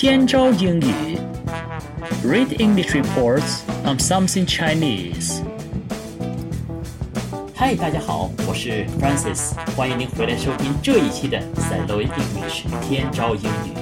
[0.00, 1.18] 天朝英语
[2.24, 5.42] ，Read English reports on something Chinese。
[7.54, 13.74] 嗨，大家好，我是 Francis，欢迎您回来收听这一期的 s a l o English 天朝英语。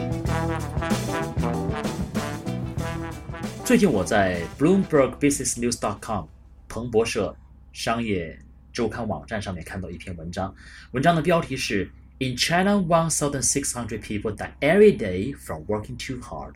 [3.64, 6.24] 最近我在 Bloomberg Business News.com
[6.68, 7.36] 彭博社
[7.72, 8.36] 商业
[8.72, 10.52] 周刊网站上面看到一篇文章，
[10.90, 11.88] 文章的标题是。
[12.20, 16.54] In China, 1,600 people die every day from working too hard.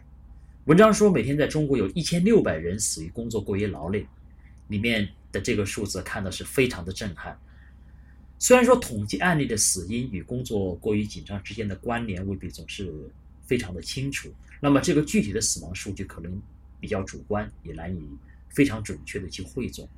[0.64, 4.04] 文章说，每天在中国有一千六百人死于工作过于劳累。
[4.66, 7.38] 里面的这个数字看的是非常的震撼。
[8.40, 12.92] 虽然说统计案例的死因与工作过于紧张之间的关联未必总是
[13.46, 16.42] 非常的清楚，那么这个具体的死亡数据可能
[16.80, 18.02] 比较主观，也难以
[18.48, 19.88] 非常准确的去汇总。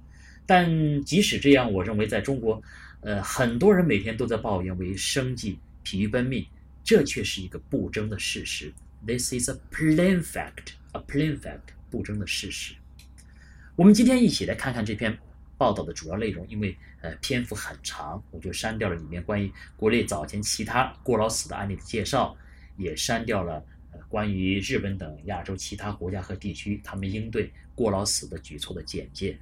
[0.44, 2.62] 但即使这样，我认为在中国。
[3.04, 6.46] 呃，很多人每天都在抱怨为生计疲于奔命，
[6.82, 8.72] 这却是一个不争的事实。
[9.06, 12.74] This is a plain fact, a plain fact，不争的事实。
[13.76, 15.18] 我们今天一起来看看这篇
[15.58, 22.34] 报道的主要内容，因为呃篇幅很长，我就删掉了里面关于国内早前其他过劳死的案例的介绍，
[22.78, 29.38] 也删掉了呃关于日本等亚洲其他国家和地区他们应对过劳死的举措的简介。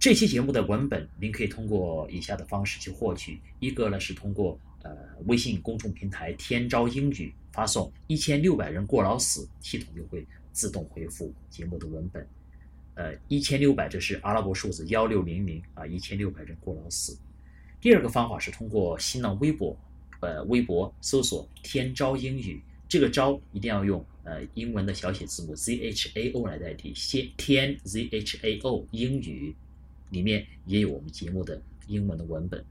[0.00, 12.26] 这期节目的文本，您可以通过以下的方式去获取：一个呢是通过呃微信公众平台“天朝英语”发送“一千六百人过劳死”，系统就会自动回复节目的文本。
[12.94, 17.18] 呃，一千六百这是阿拉伯数字幺六零零啊，一千六百人过劳死。
[17.78, 19.78] 第二个方法是通过新浪微博，
[20.20, 29.54] 呃，微博搜索“天朝英语”，这个“朝”一定要用呃英文的小写字母 Z H A O 来代替，先天 Z H A O 英语。
[30.10, 32.64] 里面也有我们节目的英文的文本。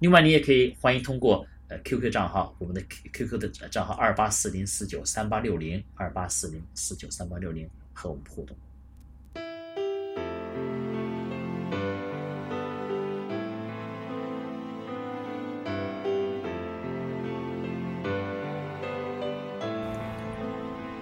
[0.00, 2.82] 另外，你也可以欢迎通过呃 QQ 账号，我们的
[3.12, 8.56] QQ 的账号二八四零四九三八六零二八四零四九三八六零和我们互动。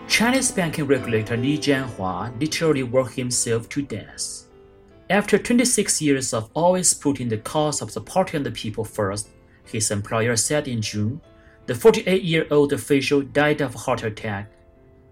[0.06, 4.44] Chinese banking regulator Li Jianhua literally worked himself to death.
[5.14, 9.28] After 26 years of always putting the cause of the party and the people first,
[9.64, 11.20] his employer said in June,
[11.66, 14.50] the 48 year old official died of a heart attack,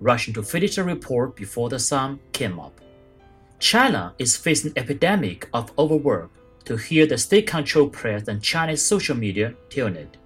[0.01, 2.81] rushing to finish the report before the sun came up.
[3.61, 6.33] China is facing an epidemic of overwork,
[6.65, 10.17] to hear the state controlled press and Chinese social media telling it.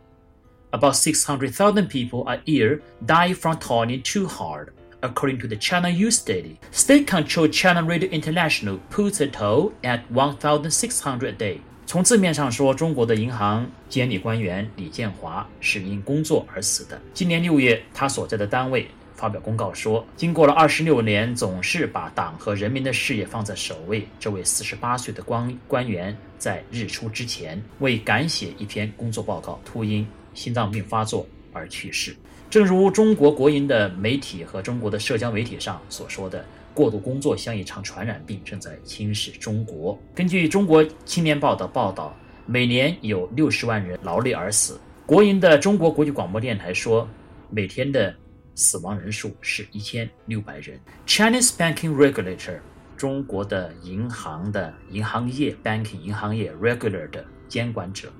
[0.72, 4.72] About 600,000 people a year die from toiling too hard
[5.06, 11.28] according to the China Youth Daily，state control China Radio International puts a toll at 1,600
[11.28, 11.58] a day.
[11.86, 17.00] 从字面上说，中国的银行监理官员李建华是因工作而死的。
[17.14, 24.06] 今年六月，他所在的单位发表公告说，经过了二十六年，总是把党和人民的事业放在首位。
[24.18, 32.16] 这位四十八岁的官官员在日出之前为赶写一篇工作报告，突因心脏病发作而去世。
[32.48, 39.98] 正如中国国营的媒体和中国的社交媒体上所说的，过度工作像一场传染病正在侵蚀中国。
[40.14, 44.78] 根据中国青年报的报道，每年有六十万人劳累而死。
[45.04, 47.08] 国营的中国国际广播电台说，
[47.50, 48.14] 每天的
[48.54, 50.80] 死亡人数是一千六百人。
[51.06, 52.58] Chinese banking regulator，
[52.96, 58.12] 中国的银行的银行业 banking 银行业 regular 的监管者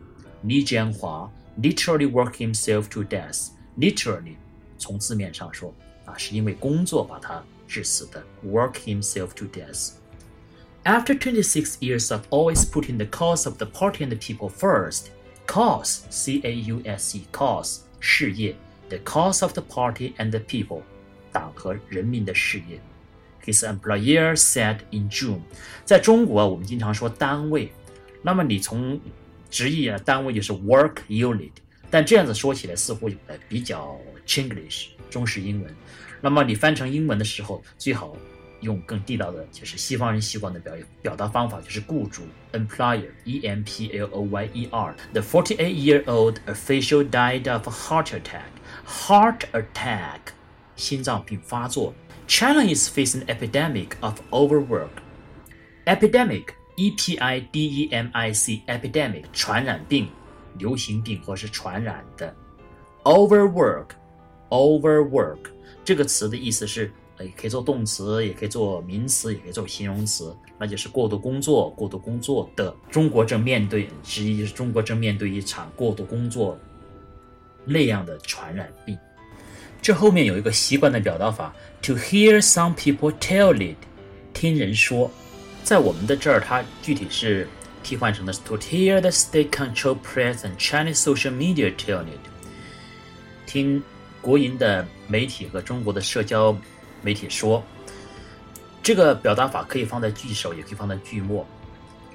[0.42, 3.48] 李建华 literally work himself to death。
[3.78, 4.35] Literally，
[4.78, 5.74] 从字面上说
[6.06, 8.24] 啊，是因为工作把他致死的。
[8.44, 9.91] Work himself to death.
[10.84, 15.09] After 26 years of always putting the cause of the party and the people first,
[15.46, 18.56] cause C A U S E cause 事业，
[18.90, 20.81] the cause of the party and the people
[21.31, 22.81] 党和人民的事业。
[23.46, 25.41] His employer said in June，
[25.85, 27.72] 在中国我们经常说单位，
[28.24, 29.00] 那么你从
[29.49, 31.52] 直译啊，单位就是 work unit。
[31.96, 35.76] 但这样子说起来似乎呃比较 Chinglish 中式英文，
[36.22, 38.16] 那么你翻成英文的时候，最好
[38.61, 42.23] 用更地道的，就是西方人习惯的表表达方法，就是雇主
[42.53, 48.14] employer e m p l o y e r。The 48-year-old official died of a heart
[48.14, 48.52] attack.
[48.88, 50.20] Heart attack，
[50.76, 51.93] 心脏病发作。
[52.28, 55.02] China is facing an epidemic of overwork.
[55.85, 60.08] Epidemic, e p i d e m i c, epidemic，传染病。
[60.58, 62.34] 流行病或是传染的
[63.04, 65.38] ，overwork，overwork
[65.84, 72.74] 这个词的意思是，呃，可以做动词，也可以做名词，也可以做形容词，那就是过度工作，过度工作的。
[72.91, 76.58] 中国正面对，之一就是中国正面对一场过度工作
[77.64, 78.98] 那样的传染病。
[79.80, 83.76] 这后面有一个习惯的表达法，to hear some people tell it，
[84.32, 85.08] 听人说。
[85.62, 87.48] 在我们的这儿，它具体是
[87.85, 92.20] 替换成的是 to hear the state-controlled press and Chinese social media tell it，
[93.46, 93.82] 听
[94.22, 96.55] 国营的媒体和中国的社交
[97.02, 97.64] 媒体说。
[98.84, 101.46] 这个表达法可以放在句首，也可以放在句末。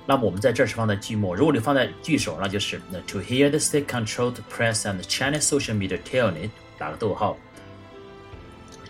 [0.04, 1.34] 那么我们在这儿是放在句末。
[1.34, 7.36] 如果你放在句首，那就是 to hear the state-controlled press and Chinese social media tell it，打个逗号。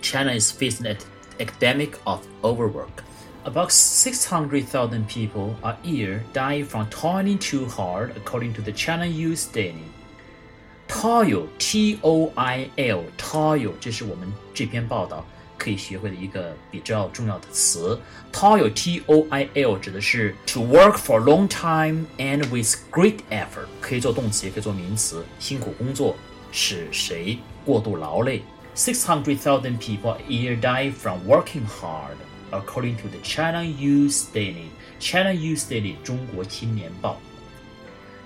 [0.00, 0.97] China is facing an
[1.38, 3.03] epidemic of overwork.
[3.44, 9.53] About 600,000 people a year die from toiling too hard, according to the China Youth
[9.53, 9.85] Daily.
[10.88, 15.25] Toil, T-O-I-L, toil，这是我们这篇报道
[15.59, 18.00] 可以学会的一个比较重要的词。
[18.33, 25.25] Toil, T-O-I-L，指的是 to work for a long time and with great effort，可以做动词，也可以做名词。
[25.38, 26.17] 辛苦工作
[26.50, 28.43] 使谁过度劳累？
[28.75, 32.17] 600,000 people a year die from working hard
[32.50, 34.69] according to the China Youth Daily.
[34.99, 37.19] China Youth Daily 中国青年报.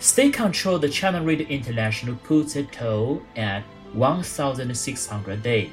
[0.00, 3.62] State control the China Radio International puts a toll at
[3.94, 5.68] 1,600 a day.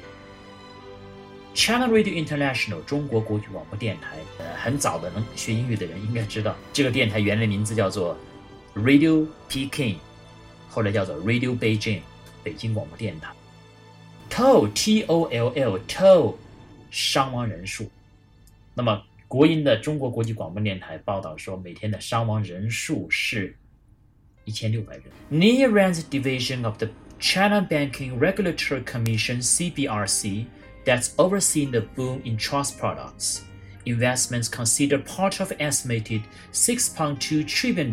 [1.54, 8.16] China Radio International 中国国际广播电台，呃，很早的能学英语的人应该知道，这个电台原来名字叫做
[8.74, 9.96] Radio Peking，
[10.68, 12.00] 后来叫做 Radio Beijing，
[12.44, 13.32] 北京广播电台。
[14.30, 16.34] Toll T O L L toll
[16.90, 17.90] 伤亡人数。
[18.74, 23.56] 那么，国营的中国国际广播电台报道说，每天的伤亡人数是
[24.44, 25.04] 一千六百人。
[25.30, 26.88] Near-range division of the
[27.20, 30.46] China Banking Regulatory Commission (CBRC)
[30.84, 33.40] that's overseeing the boom in trust products.
[33.84, 37.92] Investments considered part of estimated $6.2 trillion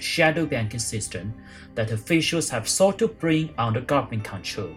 [0.00, 1.34] shadow banking system
[1.74, 4.70] that officials have sought to bring under government control.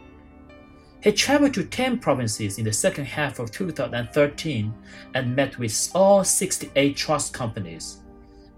[1.02, 4.74] He traveled to 10 provinces in the second half of 2013
[5.14, 7.98] and met with all 68 trust companies.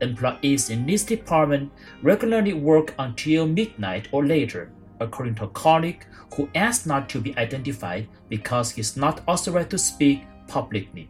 [0.02, 1.70] Employees in this department
[2.02, 7.36] regularly work until midnight or later, according to a colleague who asked not to be
[7.38, 11.10] identified because he's not authorized to speak publicly.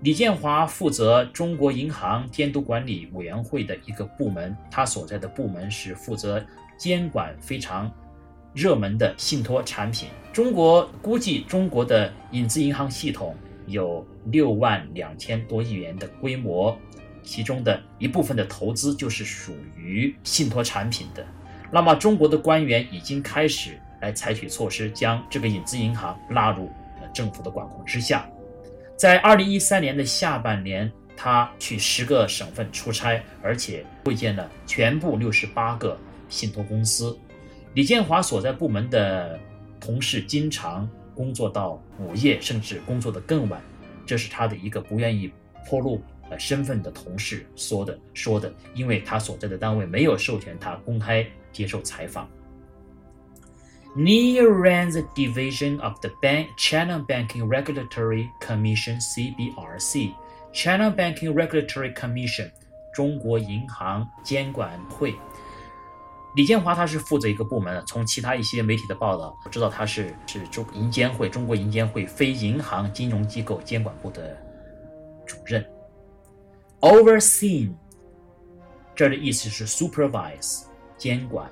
[0.00, 6.44] 李建华负责中国银行监督管理委员会的一个部门，他所在的部门是负责
[6.76, 7.92] 监管非常
[8.53, 13.35] 热门的信托产品，中国估计中国的影子银行系统
[13.65, 16.77] 有六万两千多亿元的规模，
[17.23, 21.25] 其中的一部分的投资就是属于信托产品的。
[21.71, 26.69] 那么，中国的官员已经开始来采取措施，将这个影子银行纳入
[27.11, 28.29] 政府的管控之下。
[28.95, 35.97] 在二零一三年的下半年，他去十个省份出差，而且会见了全部六十八个
[36.29, 37.17] 信托公司。
[37.73, 39.39] 李建华所在部门的
[39.79, 43.59] 同事经常工作到午夜，甚至工作的更晚，
[44.05, 45.31] 这是他的一个不愿意
[45.65, 45.99] 披露
[46.29, 52.27] 呃身份的同事说的说的，因为他所在的单位没有授权他公开接受采访。
[53.95, 60.11] Near ran the division of the Bank China Banking Regulatory Commission (CBRC).
[60.51, 62.51] China Banking Regulatory Commission，
[62.93, 65.15] 中国银行监管会。
[66.35, 74.35] 李建华他是负责一个部门的，从其他一些媒体的报道我知道他是是中银监会中国银监会非银行金融机构监管部的
[75.25, 75.63] 主任。
[76.79, 77.73] Overseen，
[78.95, 80.63] 这儿的意思是 supervise
[80.97, 81.49] 监管。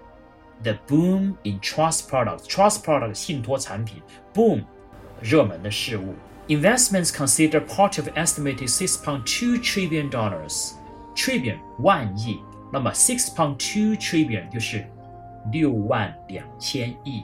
[0.64, 4.02] The boom in trust products，trust product 信托产品
[4.34, 4.64] ，boom
[5.22, 6.14] 热门的事物。
[6.48, 12.40] Investments consider part of estimated 6.2 trillion dollars，trillion 万亿。
[12.73, 14.85] 那么 six point two trillion 就是
[15.53, 17.23] 六万两千亿。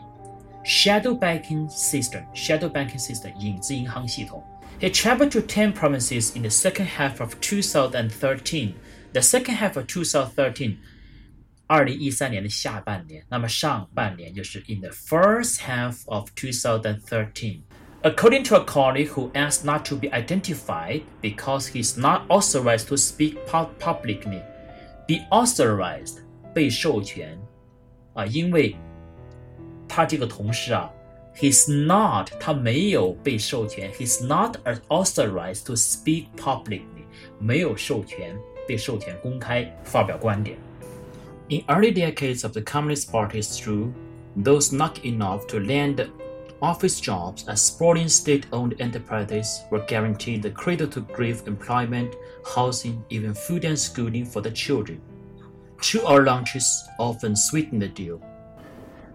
[0.65, 4.43] Shadow banking system, shadow banking system 影子银行系统。
[4.81, 8.75] He traveled to ten provinces in the second half of 2013.
[9.13, 10.77] The second half of 2013,
[11.67, 13.25] 二零一三年的下半年。
[13.29, 17.61] 那么上半年就是 in the first half of 2013.
[18.03, 22.97] According to a colleague who asked not to be identified because he's not authorized to
[22.97, 24.43] speak publicly.
[25.07, 26.19] be authorized
[26.55, 27.39] 被授权
[28.15, 28.77] 啊，因为
[29.89, 30.91] 他这个同事啊，
[31.37, 34.57] he's not 他没有被授权，he's not
[34.89, 37.05] authorized to speak publicly
[37.39, 38.37] 没有授权
[38.67, 40.57] 被授权公开发表观点。
[41.49, 43.93] In early decades of the Communist Party's rule,
[44.37, 46.07] those not enough to land
[46.61, 52.15] office jobs at sporting state-owned enterprises were guaranteed the cradle-to-grave employment,
[52.45, 55.01] housing, even food and schooling for the children.
[55.81, 58.21] Two-hour lunches often sweetened the deal.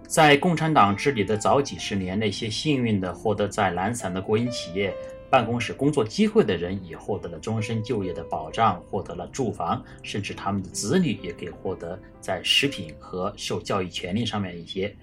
[0.05, 4.93] 在共产党治理的早几十年，那些幸运的获得在懒散的国营企业
[5.29, 14.95] 办公室工作机会的人，也获得了终身就业的保障，获得了住房，甚至他们的子女也可以获得在食品和受教育权利上面一些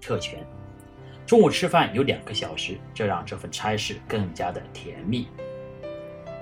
[0.00, 0.46] 特权。
[1.25, 5.27] 中午吃饭有两个小时，这让这份差事更加的甜蜜。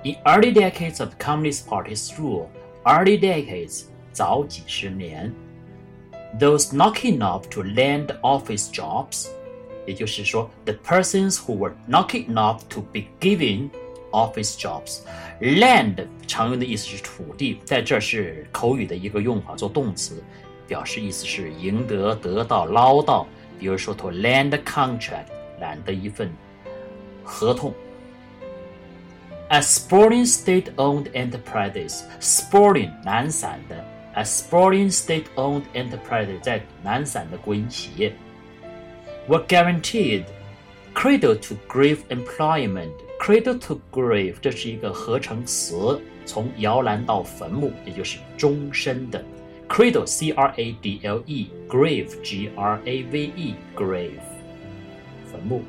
[0.04, 2.46] In early decades of Communist Party's rule,
[2.84, 5.32] early decades 早几十年。
[6.40, 9.28] those knocking up to land office jobs，
[9.86, 13.70] 也就是说，the persons who were knocking up to be given
[14.10, 15.02] office jobs。
[15.40, 20.22] land 常用的意思是土地，在这是口语的一个用法，做动词，
[20.66, 23.26] 表示意思是赢得、得到、捞到。
[23.61, 25.25] 比如说，to land contract，
[25.59, 26.31] 揽得一份
[27.23, 27.73] 合同。
[29.49, 33.83] As sporting state-owned enterprises，sporting 懒散的。
[34.17, 38.11] a sporting state-owned enterprise 在懒散的国营企业，
[39.27, 40.23] were guaranteed
[40.95, 42.89] cradle to grave employment.
[43.19, 49.23] Cradle to grave 这是一个合成词，从摇篮到坟墓，也就是终身的。
[49.71, 54.19] Cradle C R A D L E grave G R A V E grave
[55.31, 55.63] 坟墓。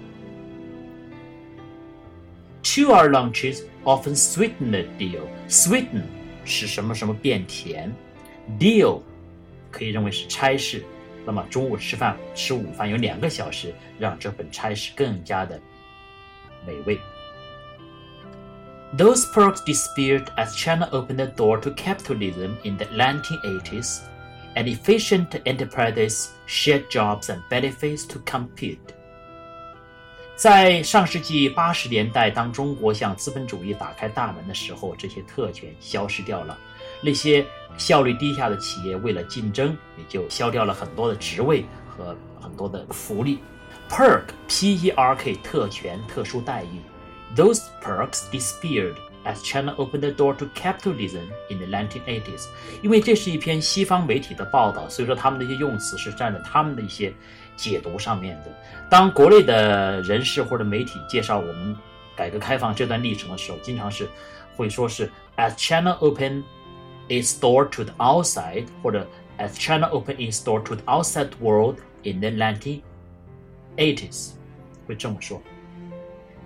[2.63, 5.23] Two-hour lunches often sweeten the deal.
[5.49, 6.03] Sweeten
[6.45, 7.93] 使什么什么变甜。
[8.59, 9.03] Deal
[9.71, 10.85] 可以认为是差事，
[11.27, 15.61] 那么中午吃饭吃午饭有两个小时，让这份差事更加的
[16.67, 16.99] 美味。
[18.97, 24.01] Those perks disappeared as China opened the door to capitalism in the 1980s,
[24.57, 28.79] and efficient enterprises shared jobs and benefits to compete.
[30.37, 36.57] 在上世纪八十年代，当中国向资本主义打开大门的时候，这些特权消失掉了。
[37.03, 37.45] 那些
[37.77, 43.41] 效率低下的企业为了竞争，也就消掉了很多的职位和很多的福利。
[43.91, 46.81] Perk, P-E-R-K，特权、特殊待遇。
[47.37, 52.47] Those perks disappeared as China opened the door to capitalism in the 1980s。
[52.83, 57.13] 因为这是一篇西方媒体的报道，所以说他们的一些用词是站在他们的一些
[57.57, 58.51] 解读上面的。
[58.91, 61.77] 当国内的人士或者媒体介绍我们
[62.17, 64.09] 改革开放这段历程的时候，经常是
[64.57, 66.43] 会说是 as China opened
[67.09, 69.07] its door to the outside，或者
[69.39, 74.31] as China opened its door to the outside world in the 1980s，
[74.87, 75.41] 会这么说。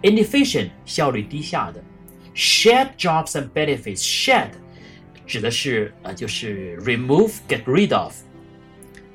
[0.02, 1.82] Inefficient 效率低下的，
[2.34, 4.50] shed jobs and benefits shed
[5.26, 8.12] 指的是呃就是 remove get rid of，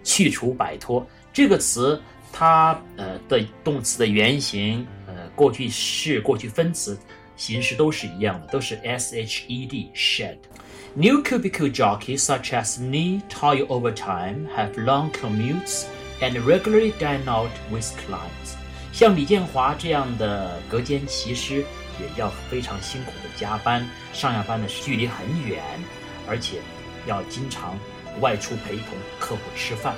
[0.04, 6.98] 去除摆脱这个词它呃的动词的原形呃过去式过去分词
[7.36, 15.86] 形式都是一样的，都是 s h e d shed。New cubicle jockeys such as Ni toil overtime, have long commutes,
[16.22, 18.41] and regularly dine out with clients.
[18.93, 21.65] 像李建华这样的隔间骑师，
[21.99, 25.63] 也要非常辛苦的加班，上下班的距离很远，
[26.29, 26.59] 而且
[27.07, 27.77] 要经常
[28.21, 29.95] 外出陪同客户吃饭。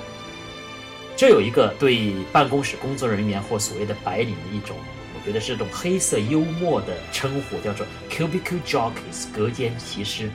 [1.17, 4.77] 这有一个对办公室工作人员或所谓的白领的一种，
[5.13, 10.29] 我觉得是种黑色幽默的称呼，叫做 cubicle jockeys，隔间骑师。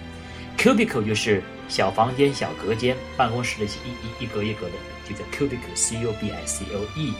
[0.58, 4.72] Cubicle 就是小房间、小隔间，办公室的一一一格一格的，
[5.08, 7.14] 就叫 cubicle c u b i c l e。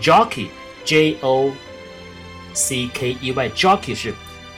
[0.00, 0.48] jockey。
[0.85, 1.51] Jockey，j o
[2.53, 4.13] c k e y，jockey 是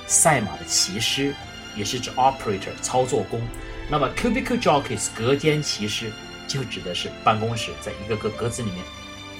[0.07, 1.33] 赛马的骑师，
[1.75, 3.41] 也是指 operator 操作工。
[3.89, 6.11] 那么 cubicle jockeys 隔间骑师
[6.47, 8.77] 就指的是办公室在一个个格子里面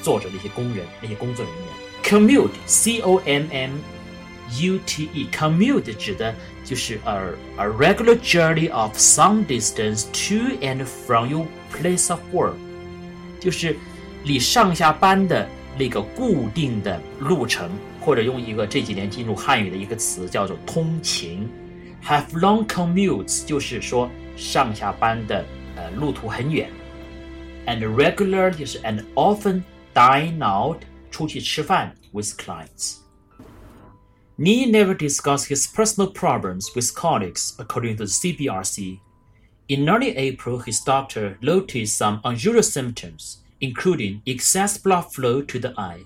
[0.02, 1.64] 坐着那些工人、那些工作人员。
[2.04, 6.34] Commute，c o m m。U T E commute 指的
[6.66, 7.20] 就是 a
[7.58, 12.56] a regular journey of some distance to and from your place of work，
[13.40, 13.78] 就是
[14.24, 15.48] 你上下班的
[15.78, 21.50] 那个固定的路程，或者用一个这几年进入汉语的一个词叫做通勤。
[22.04, 26.70] Have long commutes 就是说上下班的呃路途很远。
[27.66, 29.64] And regular 就是 and often
[29.94, 38.06] dine out 出去吃饭 with clients。Ni never discussed his personal problems with colleagues, according to the
[38.06, 39.00] CBRC.
[39.68, 45.74] In early April, his doctor noticed some unusual symptoms, including excess blood flow to the
[45.76, 46.00] eye,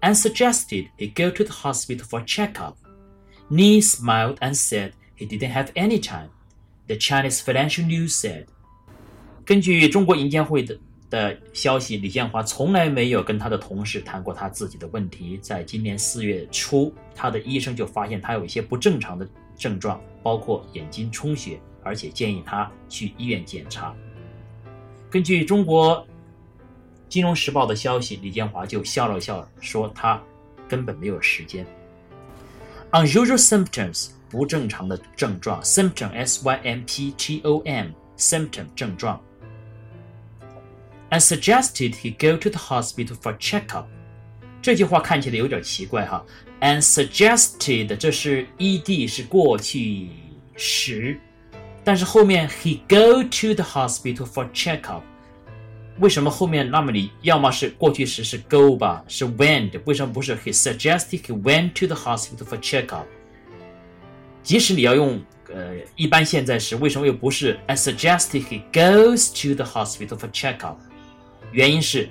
[0.00, 2.74] and suggested he go to the hospital for a checkup.
[3.48, 6.30] Ni smiled and said he didn't have any time.
[6.88, 8.46] The Chinese Financial News said.
[9.44, 15.38] 根据中国银监会的的消息，李建华从来没有跟他的同事谈过他自己的问题。
[15.40, 23.94] 在今年四月初，他的医生就发现他有一些不正常的症状，包括眼睛充血，而且建议他去医院检查。
[25.08, 26.04] 根据中国
[27.10, 30.20] 金融时报》的消息，李建华就笑了笑，说他
[30.68, 31.66] 根本没有时间。
[32.92, 39.20] Unusual symptoms 不正常的症状，symptom s y m p t o m symptom 症状。
[41.10, 43.84] And suggested he go to the hospital for checkup。
[44.60, 46.24] 这句话看起来有点奇怪哈。
[46.60, 50.10] And suggested 这是 ed 是过去
[50.56, 51.20] 时，
[51.84, 55.02] 但是后面 he go to the hospital for checkup。
[56.01, 63.05] 为什么后面那么你要么是过去时是 go 吧，是 went，为什么不是 he suggested he went to the hospital for checkup？
[64.41, 65.21] 即使你要用
[65.53, 70.77] 呃一般现在时，为什么又不是 I suggested he goes to the hospital for checkup？
[71.51, 72.09] 原因是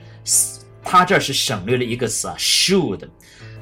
[0.85, 3.09] 它这是省略了一个词啊，should。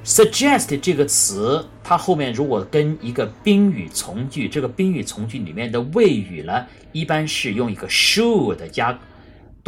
[0.05, 8.99] suggest 这个词，它后面如果跟一个宾语从句，这个宾语从句里面的谓语呢，一般是用一个 should 加。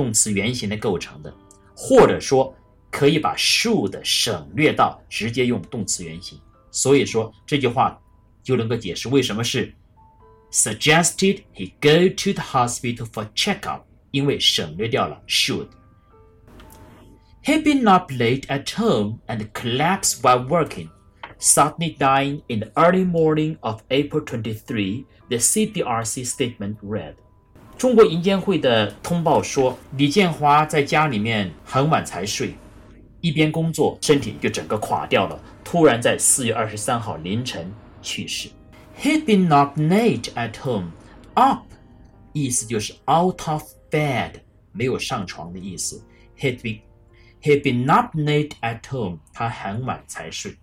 [0.00, 1.30] 动词原形的构成的，
[1.76, 2.57] 或者说
[2.90, 6.40] 可以把 should 省略到直接用动词原形。
[6.71, 8.00] 所以说这句话
[8.42, 9.75] 就能够解释为什么是
[10.50, 15.69] suggested he go to the hospital for checkup，因为省略掉了 should。
[17.45, 20.88] He'd been up late at home and collapsed while working,
[21.38, 27.16] suddenly dying in the early morning of April 23, the CBRC statement read.
[27.80, 32.54] 中国银监会的通报说，李建华在家里面很晚才睡，
[33.22, 37.72] 一边工作，身体就整个垮掉了，突然在四月二十三号凌晨
[38.02, 38.50] 去世。
[39.00, 40.90] He'd been up late at home.
[41.32, 41.64] Up
[42.34, 44.32] 意思就是 out of bed，
[44.72, 46.04] 没有上床的意思。
[46.38, 46.80] He'd been
[47.40, 49.20] he'd been up late at home.
[49.32, 50.54] 他很晚才睡。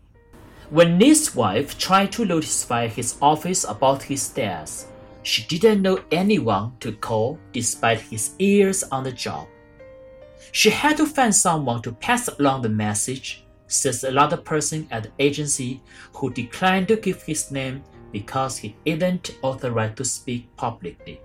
[0.72, 4.84] When his wife tried to notify his office about his death.
[5.27, 9.47] She didn't know anyone to call despite his years on the job.
[10.53, 15.11] She had to find someone to pass along the message, says another person at the
[15.19, 15.81] agency
[16.13, 21.19] who declined to give his name because he isn't authorized to speak publicly.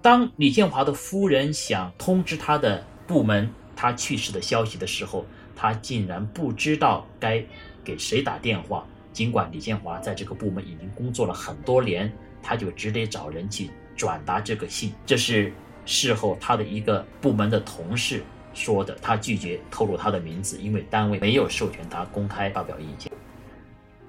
[0.00, 7.44] 当李建华的夫人想通知他的部门他去世的消息的时候，他竟然不知道该
[7.82, 8.86] 给谁打电话。
[9.12, 14.92] 尽管李建华在这个部门已经工作了很多年， 他就只得找人去转达这个信。
[15.06, 15.52] 这是
[15.86, 23.10] 事后他的一个部门的同事说的，他拒绝透露他的名字，因为单位没有授权他公开发表意见。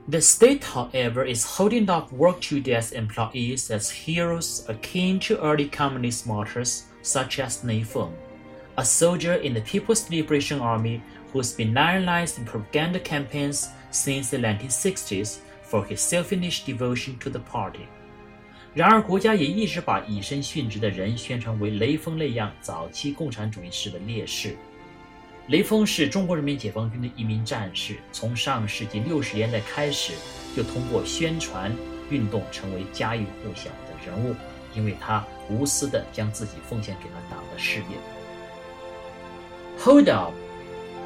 [0.08, 5.68] The state, however, is holding up work to death employees as heroes akin to early
[5.68, 8.12] communist martyrs such as Nei Feng,
[8.76, 11.02] a soldier in the People's Liberation Army
[11.34, 17.40] who's been lionized in propaganda campaigns since the 1960s for his selfish devotion to the
[17.40, 17.88] party.
[18.73, 24.57] 然而，国家也一直把以身殉职的人宣传为雷锋那样早期共产主义式的烈士。
[25.49, 30.13] 雷锋是中国人民解放军的一名战士，从上世纪六十年代开始，
[30.55, 31.75] 就通过宣传
[32.11, 34.37] 运动成为家喻户晓的人物，
[34.73, 37.97] 因为他无私的将自己奉献给了党的事业。
[39.81, 40.33] Hold up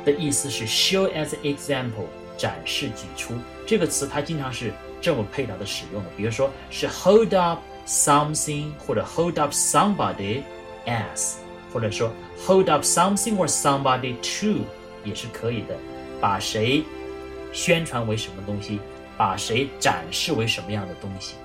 [0.05, 3.33] 的意思是 show as example，展示举出。
[3.67, 4.71] 这个词它经常是。
[5.04, 10.44] 这么配搭的使用，比如说是 hold up something 或者 hold up somebody
[10.86, 11.36] as，
[11.72, 12.12] 或者说
[12.46, 14.66] hold up something or somebody to
[15.04, 15.76] 也是可以的。
[16.22, 16.84] 把谁
[17.54, 18.82] 宣传为什么东西，
[19.18, 21.36] 把谁展示为什么样的东西。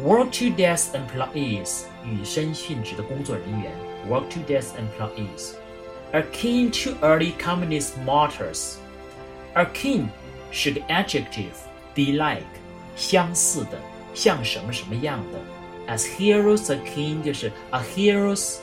[0.00, 3.72] Work to death employees 与生殉职的工作人员，
[4.08, 5.54] work to death employees
[6.12, 10.06] akin to early communist martyrs。akin
[10.52, 11.67] 是个 adjective。
[11.94, 12.46] be like
[12.96, 13.78] 相似的，
[14.14, 15.38] 像什么什么样的。
[15.86, 18.56] As heroes akin 就是 a heroes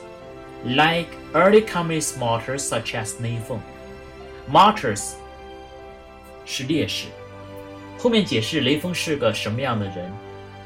[0.64, 3.60] like early communist martyrs such as 雷锋。
[4.50, 5.12] Martyrs
[6.44, 7.06] 是烈士。
[7.98, 10.12] 后面解释雷锋是个什么样的人。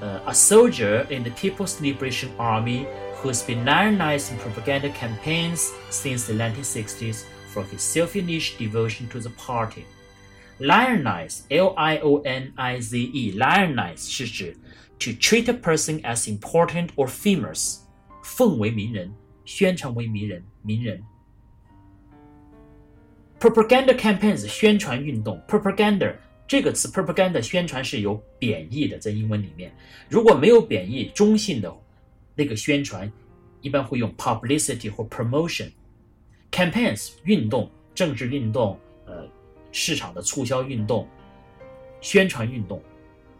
[0.01, 2.87] 呃，a soldier in the People's Liberation Army
[3.23, 9.31] who's been lionized in propaganda campaigns since the 1960s for his selfish devotion to the
[9.31, 9.85] party.
[10.61, 14.57] Lionize, L-I-O-N-I-Z-E, lionize 是指
[14.99, 17.81] to treat a person as important or famous，
[18.23, 19.13] 奉为名人，
[19.45, 21.03] 宣传为名人，名人。
[23.39, 26.15] Propaganda campaigns 宣传运动，propaganda
[26.49, 29.71] 这个词，propaganda 宣传是有贬义的，在英文里面，
[30.09, 31.71] 如果没有贬义，中性的
[32.35, 33.13] 那个宣传
[33.61, 39.29] 一般会用 publicity 或 promotion。Campaigns 运动，政治运动，呃。
[39.73, 41.09] 市场的促销运动、
[42.01, 42.83] 宣传运动、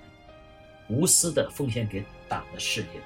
[0.89, 3.01] 无私的奉献给 党的事业。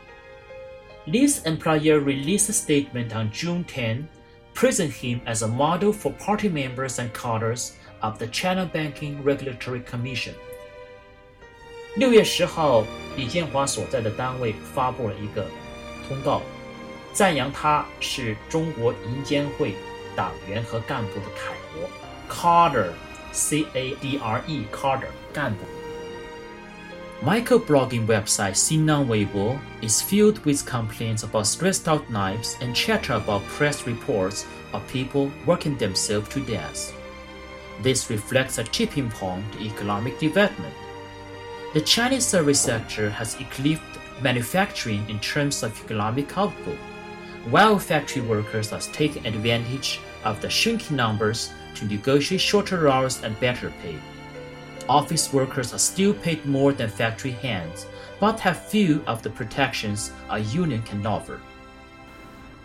[1.07, 4.07] This employer released a statement on June 10,
[4.55, 9.83] praising him as a model for party members and cadres of the China Banking Regulatory
[9.85, 10.33] Commission.
[11.97, 15.47] 六月十号，李建华所在的单位发布了一个
[16.09, 16.41] 通告，
[17.12, 19.76] 赞扬他是中国银监会
[20.16, 21.90] 党员和干部的楷模。
[22.30, 25.10] Cadre，C A D R E，Cadre
[27.68, 33.42] blogging website Sina Weibo is filled with complaints about stressed out lives and chatter about
[33.48, 36.94] press reports of people working themselves to death.
[37.82, 40.74] This reflects a tipping point in economic development.
[41.74, 43.84] The Chinese service sector has eclipsed
[44.22, 46.78] manufacturing in terms of economic output
[47.51, 53.39] while factory workers are taking advantage of the shrinking numbers to negotiate shorter hours and
[53.41, 53.97] better pay.
[54.87, 57.87] Office workers are still paid more than factory hands,
[58.21, 61.39] but have few of the protections a union can offer.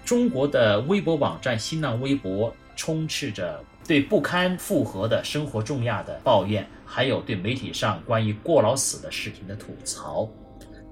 [0.06, 10.30] 中国的微博网站新浪微博充斥着对不堪负荷的生活重压的抱怨，还有对媒体上关于过劳死的事情的吐槽。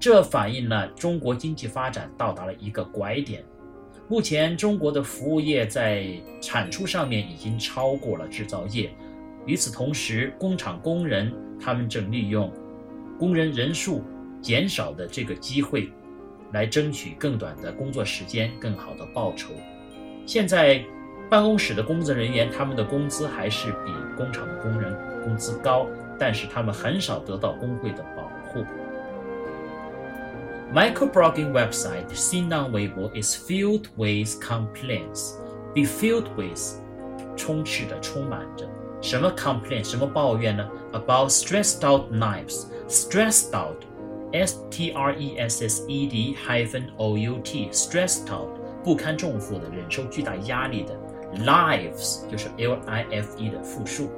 [0.00, 3.44] 这反映了中国经济发展到达了一个拐点。
[4.13, 6.05] 目前，中国的服务业在
[6.39, 8.91] 产出上面已经超过了制造业。
[9.47, 12.53] 与此同时，工厂工人他们正利用
[13.17, 14.03] 工人人数
[14.39, 15.91] 减少的这个机会，
[16.51, 19.49] 来争取更短的工作时间、更好的报酬。
[20.27, 20.79] 现在，
[21.27, 25.87] 办公室的工作人员他们的工资还是比工厂的工人工资高，
[26.19, 28.63] 但是他们很少得到工会的保护。
[30.72, 35.38] Microblogging website Xinnan Weibo is filled with complaints.
[35.74, 36.80] Be filled with，
[37.36, 38.68] 充斥着、充满着
[39.00, 40.68] 什么 complaint 什么抱怨呢？
[40.92, 42.66] About stressed out knives.
[42.88, 43.84] Stressed out,
[44.32, 45.56] S-T-R-E-S-S-E-D
[46.46, 47.70] hyphen O-U-T.
[47.72, 48.50] Stressed out，
[48.84, 50.94] 不堪重负的，忍受巨大压力的。
[51.44, 54.10] Lives 就是 L-I-F-E 的复数。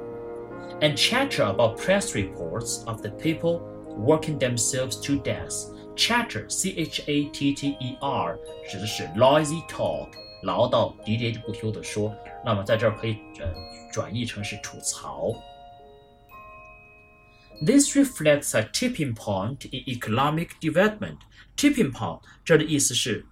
[0.79, 3.61] And chatter about press reports of the people
[3.97, 5.67] working themselves to death.
[5.95, 8.37] Chatter, C-H-A-T-T-E-R，
[8.69, 10.09] 指的是 noisy talk，
[10.43, 12.15] 唠叨、喋喋不休的说。
[12.43, 13.53] 那么在这儿可以呃
[13.91, 15.31] 转译成是吐槽。
[17.63, 21.17] This reflects a tipping point in economic development.
[21.55, 23.25] Tipping point 这儿的意思是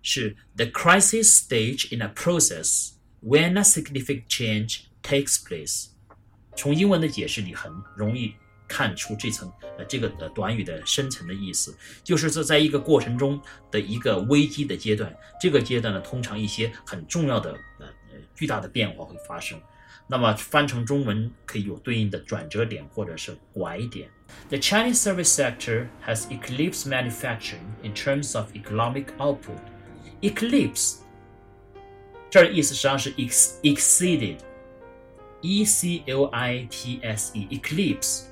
[0.00, 5.88] 是 the crisis stage in a process when a significant change takes place。
[6.56, 8.32] 从英文的解释里很容易
[8.68, 17.86] 看出这层呃这个呃短语的深层的意思，就是说在一个过程中的一个危机的阶段，这个阶段呢通常一些很重要的呃
[18.34, 19.60] 巨大的变化会发生。
[20.06, 24.10] 那么翻成中文可以有对应的转折点或者是拐点。
[24.48, 29.58] The Chinese service sector has eclipsed manufacturing in terms of economic output.
[30.20, 30.96] Eclipse
[32.28, 38.24] 这儿意思实际上是 ex exceeded，e c l i t s e，eclipse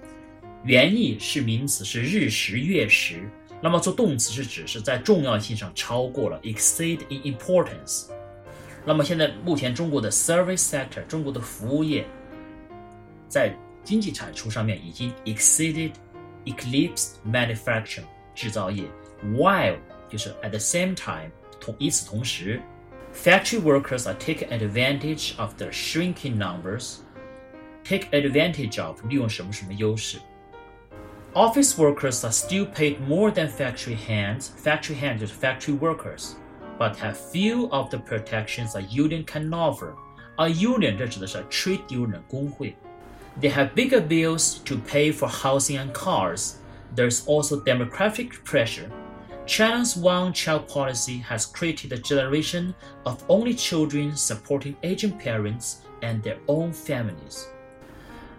[0.64, 3.28] 原意是名词，是日食、月食。
[3.60, 8.06] 那么做动词是指是在重要性上超过了，exceed in importance。
[8.84, 12.06] 那么现在目前中国的 service sector，中国的服务业，
[13.28, 15.92] 在经济产出上面已经 exceeded
[16.44, 18.04] eclipsed manufacturing
[18.34, 18.84] 制造业，
[19.34, 19.76] while
[20.08, 22.60] 就是 at the same time 同与此同时，
[23.12, 30.18] factory workers are taking advantage of the shrinking numbers。take advantage of 利用什么什么优势。
[31.34, 34.48] Office workers are still paid more than factory hands.
[34.48, 36.36] Factory hands is factory workers,
[36.78, 39.94] but have few of the protections a union can offer.
[40.38, 42.74] A union 这指的是 trade union 工会。
[43.40, 46.56] They have bigger bills to pay for housing and cars.
[46.94, 48.90] There's also demographic pressure.
[49.46, 56.38] China's one-child policy has created a generation of only children supporting aging parents and their
[56.48, 57.46] own families.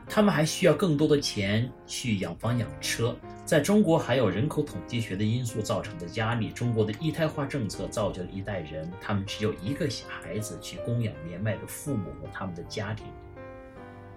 [0.09, 3.17] 他们还需要更多的钱去养房养车。
[3.45, 6.51] 在中国，还有人口统计学的因素造成的压力。
[6.51, 13.05] 中国的一胎化政策造就了一代人，他们只有一个小孩子去供养年迈的父母和他们的家庭。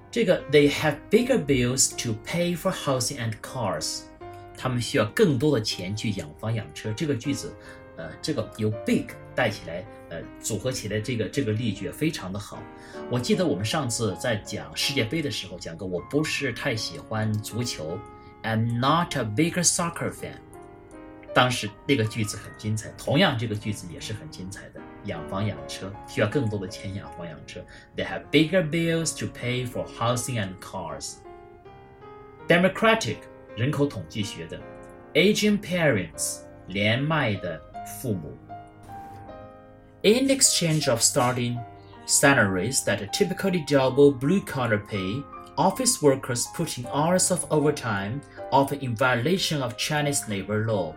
[0.10, 4.04] 这个 they have bigger bills to pay for housing and cars，
[4.58, 6.94] 他们需要更多的钱去养房养车。
[6.94, 7.54] 这个句子，
[7.98, 12.60] 呃，这个由 big 带起来，呃，组合起来，这个这个例句非常的好。
[13.10, 18.00] 我记得我们上次在讲世界杯的时候讲过，我不是太喜欢足球
[18.44, 20.38] ，I'm not a big soccer fan。
[21.34, 24.82] 当时那个句子很精彩，同样这个句子也是很精彩的。
[25.04, 27.64] 养房养车需要更多的钱养房养车
[27.96, 31.18] ，They have bigger bills to pay for housing and cars。
[32.48, 33.18] Democratic
[33.56, 34.60] 人口统计学的
[35.14, 37.62] ，aging parents 连麦的
[38.02, 38.36] 父母。
[40.07, 41.59] In exchange of starting
[42.07, 45.23] salaries that typically double blue-collar pay,
[45.57, 48.21] office workers put in hours of overtime,
[48.51, 50.93] often in violation of Chinese labor law.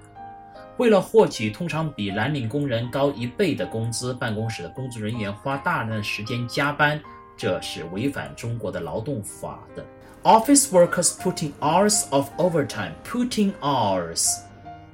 [0.77, 6.99] 为了获取通常比蓝领工人高一倍的工资，办公室的工作人员花大量的时间加班，
[7.37, 9.85] 这是违反中国的劳动法的。
[10.23, 14.39] Office workers putting hours of overtime, putting hours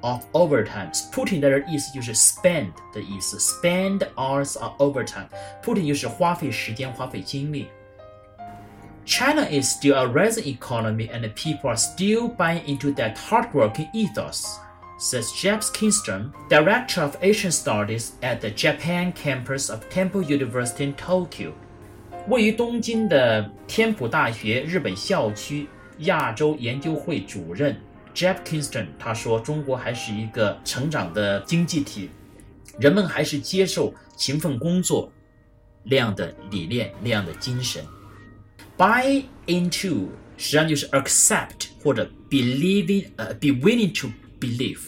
[0.02, 0.90] of overtime.
[1.12, 5.26] Putting 在这意思就是 spend 的意思，spend hours of overtime.
[5.62, 7.68] Putting 就是花费时间、花费精力。
[9.04, 14.58] China is still a rising economy and people are still buying into that hardworking ethos,
[14.96, 20.94] says James Kingston, Director of Asian Studies at the Japan campus of Temple University in
[20.94, 21.50] Tokyo.
[22.28, 25.66] 位于东京的天普大学日本校区
[25.98, 27.76] 亚洲研究会主任
[28.17, 32.09] Jeff Kingston 他说：“中国还是一个成长的经济体，
[32.79, 35.13] 人们还是接受勤奋工作
[35.83, 37.85] 那样的理念、那样的精神。”
[38.75, 44.07] Buy into 实际上就是 accept 或者 believing，呃，be willing to
[44.39, 44.79] believe，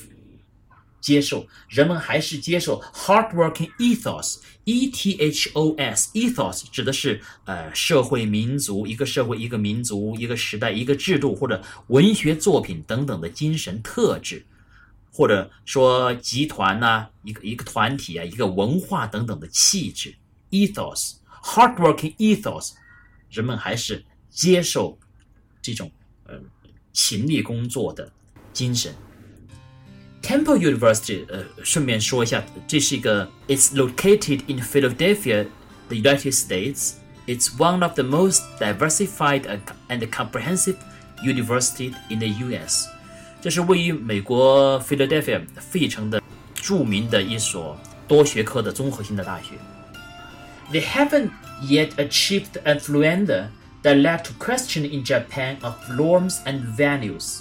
[1.01, 14.45] 接受，人们还是接受 hardworking ethos，e t h o s，ethos 指的是呃社会民族，一个社会、一个民族、一个时代、一个制度或者文学作品等等的精神特质，
[15.11, 20.15] 或者说集团呐、一个一个团体啊、一个文化等等的气质
[20.51, 22.71] ，ethos，hardworking ethos。
[23.29, 24.97] 人们还是接受
[25.61, 25.91] 这种
[26.25, 26.33] 呃
[26.91, 28.11] 勤力工作的
[28.51, 28.93] 精神。
[30.21, 35.47] Temple University，呃，顺便说一下，这是一个，it's uh, located in Philadelphia,
[35.87, 36.93] the United States.
[37.25, 39.43] It's one of the most diversified
[39.87, 40.75] and comprehensive
[41.23, 42.87] universities in the U.S.
[43.41, 46.21] 这是位于美国 Philadelphia 费城的
[46.55, 49.55] 著名的一所多学科的综合性的大学。
[50.71, 51.29] They haven't
[51.61, 53.47] yet achieved affluenza
[53.83, 57.39] that led to question in Japan of norms and values.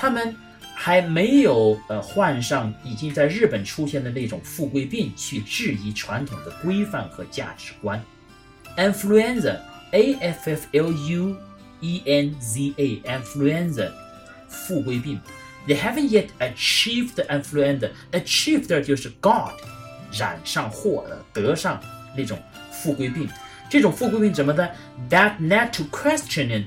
[0.00, 0.36] 他们
[0.80, 8.00] 还没有呃患上已经在日本出现的那种富贵病，去质疑传统的规范和价值观。
[8.76, 11.36] Influenza，A F F L U
[11.80, 13.90] E N Z A，influenza，
[14.48, 15.20] 富贵病。
[15.66, 17.90] They haven't yet achieved the influenza。
[18.12, 19.54] Achieved 就是 got，
[20.12, 21.82] 染上或得上
[22.16, 22.38] 那种
[22.70, 23.28] 富贵病。
[23.68, 24.72] 这种富贵病怎么的
[25.10, 26.66] ？That led to questioning，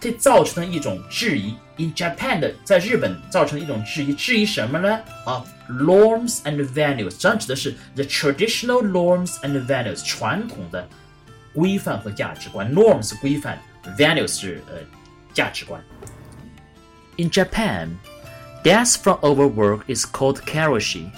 [0.00, 1.54] 这造成了一种质疑。
[1.76, 5.00] in Japan 的在日本造成一种质疑，质疑什么呢？
[5.24, 10.88] 啊，norms and values，这样指的是 the traditional norms and values，传统的
[11.52, 12.72] 规范和价值观。
[12.72, 13.58] norms 规范
[13.96, 14.78] ，values 是呃
[15.34, 15.82] 价值观。
[17.16, 17.96] In Japan,
[18.62, 21.10] death from overwork is called karoshi.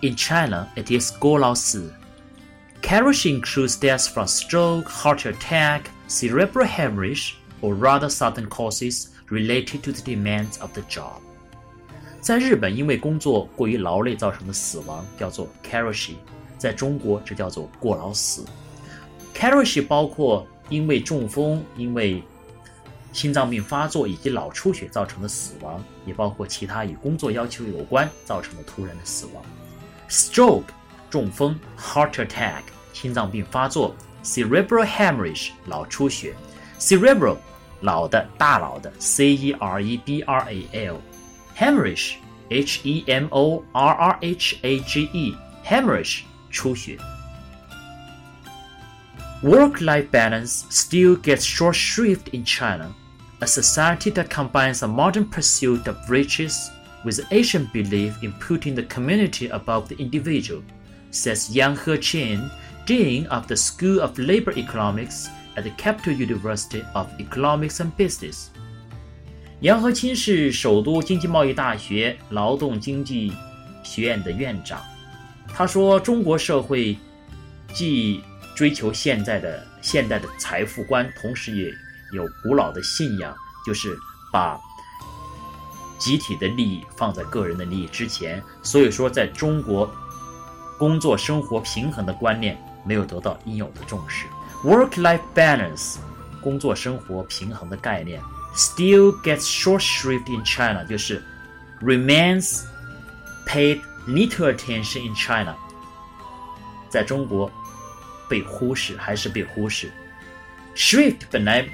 [0.00, 1.90] In China, it is guolaosi.
[2.82, 9.08] Karoshi includes death from stroke, heart attack, cerebral hemorrhage, or rather sudden causes.
[9.30, 11.20] Related to the demands of the job.
[12.20, 16.14] 在日本，因为工作过于劳累造成的死亡叫做 karoshi，
[16.58, 18.44] 在中国这叫做过劳死。
[19.34, 22.22] karoshi 包括因为中风、因为
[23.12, 29.42] 心脏病发作以及脑出血造成的死亡，也包括其他与工作要求有关造成的突然的死亡。
[30.10, 30.64] stroke
[31.08, 32.62] 中风，heart attack
[32.92, 36.34] 心脏病发作，cerebral hemorrhage 脑出血
[36.78, 37.36] ，cerebral
[37.80, 42.16] 老的大佬的 E R E B R A L，hemorrhage
[42.50, 46.98] H E M O R R H A G E, E，hemorrhage 出血。
[49.42, 52.92] Work-life balance still gets short shrift in China,
[53.40, 56.70] a society that combines a modern pursuit of riches
[57.04, 60.62] with Asian belief in putting the community above the individual,
[61.12, 62.50] says Yang Heqing,
[62.84, 68.46] Dean of the School of Labor Economics at the Capital University of Economics and Business。
[69.60, 73.32] 杨和清是首都经济贸易大学劳动经济
[73.82, 74.80] 学院的院长。
[75.52, 76.96] 他说：“中国社会
[77.74, 78.22] 既
[78.54, 81.70] 追求现在的现代的财富观，同时也
[82.14, 83.34] 有古老的信仰，
[83.66, 83.98] 就是
[84.32, 84.58] 把
[85.98, 88.42] 集体的利益放在个人的利益之前。
[88.62, 89.90] 所以说，在中国。”
[90.78, 94.26] 工作生活平衡的观念没有得到应有的重视。
[94.63, 95.97] Work-life balance，
[96.41, 98.21] 工作生活平衡的概念，
[98.55, 101.23] still gets short-shrift in China，就是
[101.81, 102.63] remains
[103.45, 105.55] paid little attention in China，
[106.89, 107.51] 在中国
[108.29, 109.91] 被忽视，还是被忽视。
[110.75, 111.67] Shrift 本来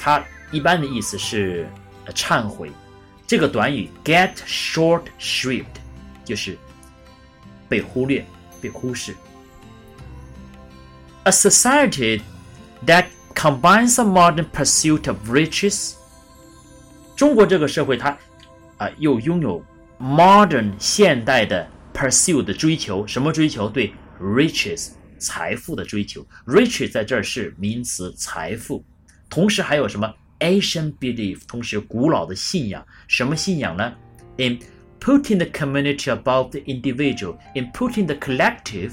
[0.00, 1.66] 它一般的意思是
[2.08, 2.70] 忏悔，
[3.26, 5.64] 这个短语 get short-shrift。
[6.24, 6.56] 就是
[7.68, 8.24] 被忽略、
[8.62, 9.14] 被忽视。
[11.24, 12.20] A society
[12.86, 15.94] that combines a modern pursuit of riches，
[17.16, 18.16] 中国这个社会它
[18.76, 19.64] 啊又拥有
[19.98, 23.68] modern 现代的 pursue 的追求，什么追求？
[23.68, 28.84] 对 riches 财富的追求，riches 在这儿是名词，财富。
[29.30, 33.94] 同时还有什么 Asian belief，同时古老的信仰，什么信仰呢？
[34.36, 34.58] In
[35.00, 38.92] putting the community above the individual，in putting the collective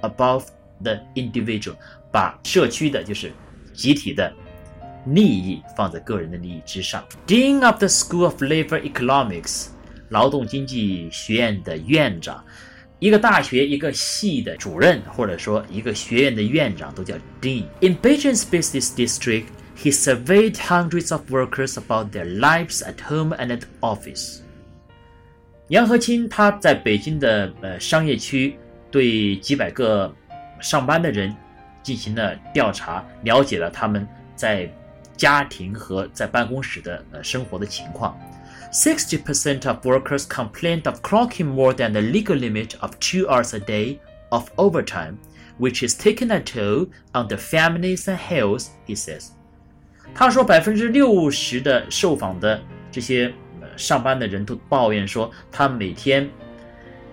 [0.00, 0.44] above
[0.83, 1.75] the individual，
[2.11, 3.31] 把社区的就是
[3.73, 4.31] 集体的
[5.07, 7.03] 利益放在个人的利益之上。
[7.25, 9.67] Dean of the School of Labor Economics，
[10.09, 12.43] 劳动经济学院的院长，
[12.99, 17.63] 一个大学一个系的主任，或者说一个学院的院长都叫 Dean。
[17.81, 19.45] In Beijing's business district。
[19.75, 24.41] He surveyed hundreds of workers about their lives at home and at office.
[25.69, 28.55] 杨和清他在北京的呃商业区
[28.91, 30.13] 对几百个
[30.62, 31.34] 上班的人
[31.82, 34.68] 进行了调查，了解了他们在
[35.16, 38.18] 家庭和在办公室的呃生活的情况。
[38.72, 43.60] Sixty percent of workers complained of clocking more than the legal limit of two hours a
[43.60, 45.16] day of overtime,
[45.58, 49.30] which is taking a toll on their families and health, he says.
[50.14, 53.32] 他说，百分之六十的受访的这些
[53.76, 56.28] 上班的人都抱怨说，他每天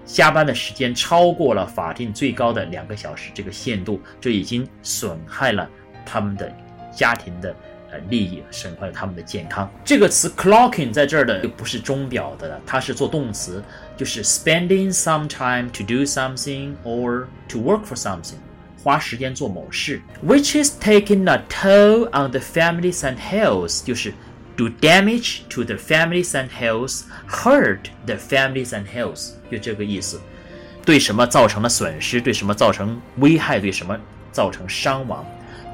[0.05, 5.69] 加班的时间超过了法定最高的两个小时这个限度，这已经损害了
[6.05, 6.53] 他们的
[6.93, 7.55] 家庭的
[7.93, 9.71] 呃利益，损害了他们的健康。
[9.85, 13.63] 这个词 clocking 在这儿的又不是钟表的，它是做动词，
[13.97, 18.37] 就是 spending some time to do something or to work for something。
[18.83, 24.15] 花时间做某事，which is taking a toll on the families and health，就是
[24.61, 30.21] do damage to the families and health, hurt the families and health，就这个意思。
[30.85, 32.21] 对什么造成了损失？
[32.21, 33.59] 对什么造成危害？
[33.59, 33.99] 对什么
[34.31, 35.25] 造成伤亡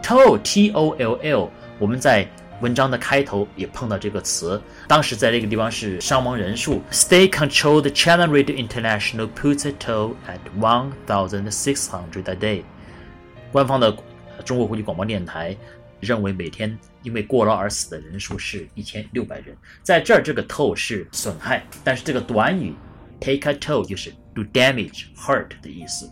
[0.03, 1.51] ？Toll, T-O-L-L.
[1.81, 2.29] 我们在
[2.61, 4.63] 文章的开头也碰到这个词。
[4.87, 6.81] 当时在那个地方是伤亡人数。
[6.93, 12.63] State-controlled China Radio International puts a toll at one thousand six hundred a day。
[13.51, 13.97] 官方的
[14.45, 15.57] 中国国际广播电台
[16.07, 19.57] 认为每天因为过劳而死的人数是一千六百人。
[19.83, 22.75] 在这儿，这个 toll 是损害，但是这个短语
[23.21, 26.11] take a toll 就是 do damage、hurt 的意思。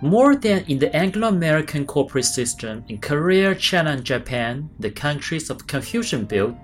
[0.00, 5.50] More than in the Anglo American corporate system, in Korea, China, and Japan, the countries
[5.50, 6.54] of Confucian belt,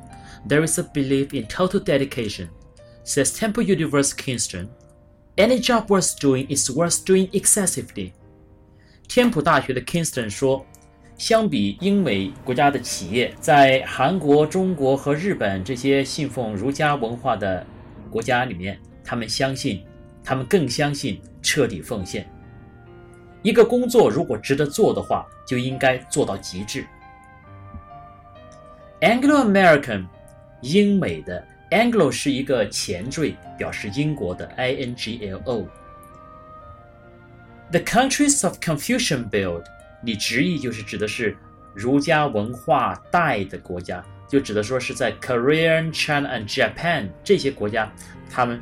[0.47, 2.49] there is a belief in total dedication.
[3.03, 4.69] Says Temple University Kingston,
[5.38, 8.12] any job worth doing is worth doing excessively.
[9.09, 10.66] 天普大学的 Kingston 说，
[11.20, 17.62] 相比英美国家的企业，在韩国、中国和日本这些信奉儒家文化的
[18.09, 19.85] 国家里面，他们相信，
[20.24, 22.26] 他们更相信彻底奉献。
[23.42, 26.87] 一个工作如果值得做的话，就应该做到极致。
[29.02, 30.06] Anglo-American，
[30.62, 35.66] 英美的 Anglo 是一个前缀，表示英国的 I N G L O。
[37.72, 39.64] The countries of Confucian build，
[40.02, 41.36] 你直译就是指的是
[41.74, 47.91] 儒家文化带的国家，就指的说是在 Korea、China and Japan 这些国家，
[48.30, 48.62] 他们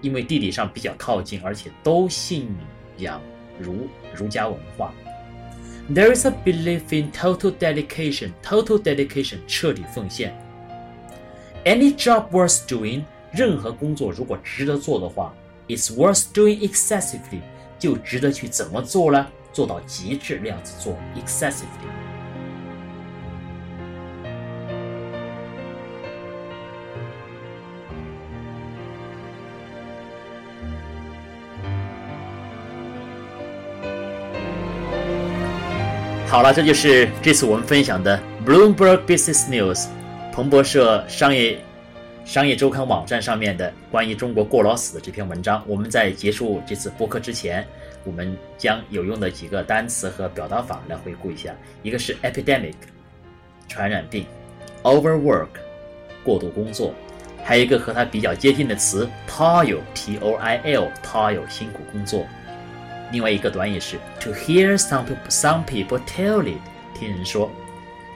[0.00, 2.48] 因为地理上比较靠近，而且都信
[2.98, 3.20] 仰
[3.58, 4.92] 儒儒家文化。
[5.92, 8.30] There is a belief in total dedication.
[8.42, 10.32] Total dedication，彻底奉献。
[11.64, 15.34] Any job worth doing，任何工作如果值得做的话，
[15.68, 17.40] is worth doing excessively。
[17.78, 19.26] 就值得去怎么做呢？
[19.51, 21.65] 做到极致那样子做，excessively。
[36.27, 39.87] 好了，这就是这次我们分享的 Bloomberg Business News，
[40.33, 41.59] 彭博社商业。
[42.25, 47.65] 商业周刊网站上面的关于中国过劳死的这篇文章，我们在结束这次播客之前，
[48.07, 51.53] 我们将有用的几个单词和表达法来回顾一下。
[51.83, 52.73] 一个是 epidemic，
[53.67, 54.25] 传染病
[54.83, 55.49] ；overwork，
[56.23, 56.93] 过度工作；
[57.43, 62.25] 还有一个和它比较接近的词 toil，t-o-i-l，toil，辛苦工作。
[63.11, 66.61] 另外一个短语是 to hear some some people tell it，
[66.97, 67.51] 听人说。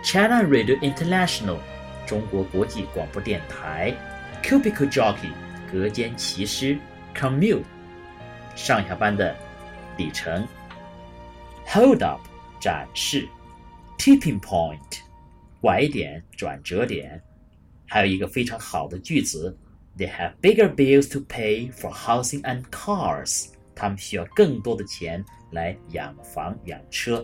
[0.04, 1.58] China Radio International。
[2.08, 3.94] 中国国际广播电台
[4.44, 5.30] ，cubicle jockey，
[5.72, 6.76] 隔间骑师
[7.16, 7.62] ，commute，
[8.56, 9.34] 上下班的
[9.98, 10.48] 里程
[11.66, 12.22] ，hold up，
[12.60, 13.28] 展示
[13.98, 15.00] ，tipping point，
[15.60, 17.22] 拐点、转折点，
[17.88, 19.58] 还有一个非常好的句子
[19.98, 23.50] They have bigger bills to pay for housing and cars.
[23.76, 27.24] 他们需要更多的钱来养房养车。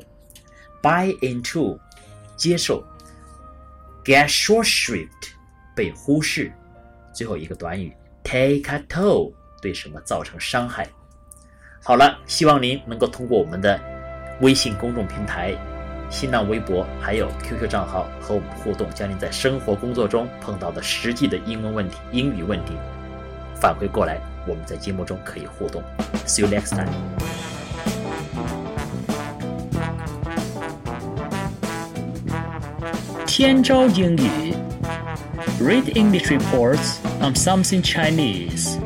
[0.82, 1.80] Buy into
[2.36, 2.84] 接受
[4.04, 5.32] ，get short shrift
[5.76, 6.52] 被忽视。
[7.14, 10.88] 最后一个短语 take a toll 对什么造成伤害。
[11.87, 13.79] 好了，希望您能够通过我们的
[14.41, 15.53] 微信公众平台、
[16.09, 22.75] 新浪微博还有 QQ 账号和我们互动，将您在生活工作中碰到的实际的英文问题、英语问题
[23.55, 25.83] 反馈过来，我们在节目中可以互动。
[26.27, 26.89] See you next time.
[33.27, 34.55] 天朝英语
[35.59, 38.79] Read English reports on something Chinese.